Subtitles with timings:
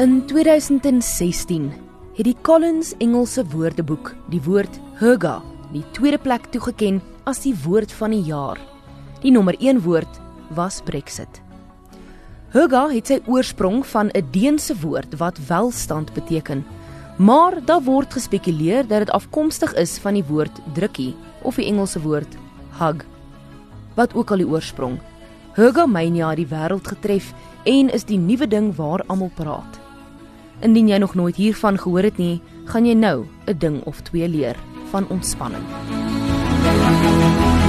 [0.00, 1.72] In 2016
[2.16, 5.34] het die Collins Engelse Woordeboek die woord hygge
[5.74, 8.56] die tweede plek toegekend as die woord van die jaar.
[9.20, 10.20] Die nommer 1 woord
[10.54, 11.40] was Brexit.
[12.50, 16.64] Hygge het sy oorsprong van 'n Deense woord wat welstand beteken.
[17.16, 22.00] Maar daar word gespekuleer dat dit afkomstig is van die woord drukkie of die Engelse
[22.00, 22.36] woord
[22.78, 23.04] hug.
[23.94, 24.98] Wat ook al die oorsprong.
[25.54, 29.78] Hygge mania het die wêreld getref en is die nuwe ding waar almal praat.
[30.60, 34.28] Indien jy nog nooit hiervan gehoor het nie, gaan jy nou 'n ding of twee
[34.28, 34.56] leer
[34.90, 35.64] van ontspanning.
[36.62, 37.59] Woord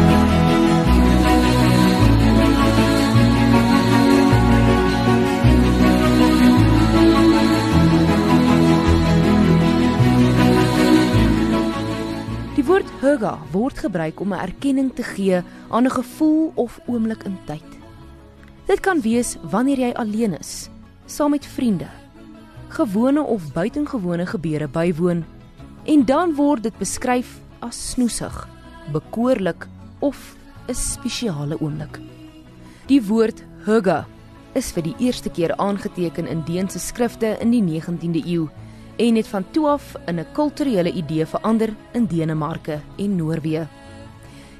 [12.99, 17.69] hygge word gebruik om 'n erkenning te gee aan 'n gevoel of oomblik in tyd.
[18.65, 20.69] Dit kan wees wanneer jy alleen is,
[21.05, 21.87] saam met vriende,
[22.67, 25.25] gewone of buitengewone gebeure bywoon
[25.83, 28.47] en dan word dit beskryf as snoesig,
[28.91, 29.67] bekoorlik
[29.99, 30.35] of
[30.67, 31.99] 'n spesiale oomblik.
[32.87, 34.05] Die woord hygge
[34.53, 38.47] is vir die eerste keer aangeteken in Deense skrifte in die 19de eeu
[39.01, 43.67] en het van toe af in 'n kulturele idee verander in Denemarke en Noorwe.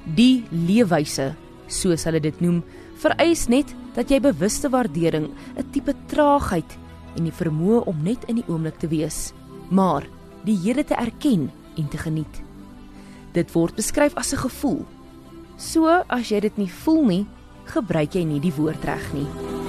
[0.04, 1.36] Die leefwyse,
[1.68, 2.64] soos hulle dit noem,
[2.96, 6.78] vereis net dat jy bewuste waardering, 'n tipe traagheid
[7.16, 9.34] en die vermoë om net in die oomblik te wees,
[9.70, 10.04] maar
[10.44, 12.42] die hele te erken en te geniet.
[13.34, 14.86] Dit word beskryf as 'n gevoel.
[15.58, 17.26] So as jy dit nie voel nie,
[17.66, 19.61] gebruik jy nie die woord reg nie.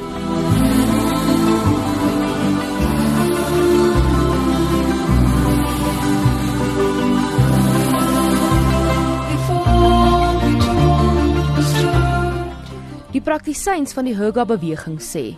[13.32, 15.30] Praktisyns van die Hygge beweging sê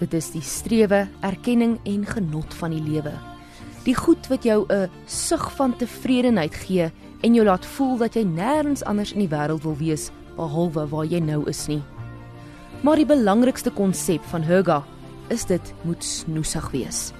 [0.00, 3.12] dit is die strewe, erkenning en genot van die lewe.
[3.84, 6.90] Die goed wat jou 'n sug van tevredenheid gee
[7.22, 11.04] en jou laat voel dat jy nêrens anders in die wêreld wil wees behalwe waar
[11.04, 11.82] jy nou is nie.
[12.82, 14.82] Maar die belangrikste konsep van Hygge
[15.28, 17.12] is dit moet snoesig wees.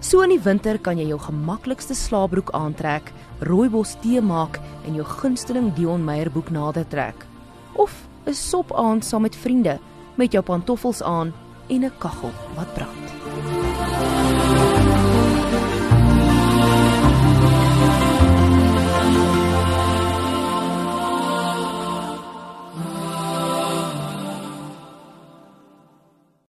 [0.00, 5.04] So in die winter kan jy jou gemaklikste slaapbroek aantrek, rooibos tee maak en jou
[5.04, 7.26] gunsteling Dion Meyer boek nader trek.
[7.74, 9.78] Of 'n sop aand saam met vriende
[10.14, 11.32] met jou pantoffels aan
[11.68, 13.07] en 'n kaggel wat brand.